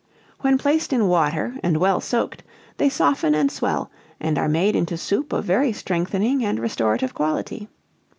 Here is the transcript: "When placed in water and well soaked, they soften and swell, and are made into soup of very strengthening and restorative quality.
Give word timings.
"When 0.39 0.57
placed 0.57 0.93
in 0.93 1.07
water 1.07 1.59
and 1.61 1.77
well 1.77 2.01
soaked, 2.01 2.41
they 2.77 2.89
soften 2.89 3.35
and 3.35 3.51
swell, 3.51 3.91
and 4.19 4.39
are 4.39 4.49
made 4.49 4.75
into 4.75 4.97
soup 4.97 5.31
of 5.31 5.45
very 5.45 5.71
strengthening 5.73 6.43
and 6.43 6.59
restorative 6.59 7.13
quality. 7.13 7.69